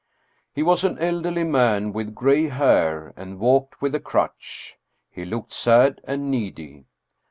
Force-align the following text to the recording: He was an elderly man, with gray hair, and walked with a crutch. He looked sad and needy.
He 0.51 0.63
was 0.63 0.83
an 0.83 0.97
elderly 0.97 1.43
man, 1.43 1.93
with 1.93 2.15
gray 2.15 2.47
hair, 2.47 3.13
and 3.15 3.37
walked 3.37 3.83
with 3.83 3.93
a 3.93 3.99
crutch. 3.99 4.79
He 5.11 5.25
looked 5.25 5.53
sad 5.53 6.01
and 6.05 6.31
needy. 6.31 6.85